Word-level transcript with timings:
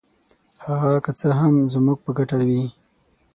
هغه 0.65 0.91
که 1.05 1.11
څه 1.19 1.27
هم 1.39 1.53
زموږ 1.73 1.97
په 2.05 2.11
ګټه 2.17 2.37
وي. 2.47 2.63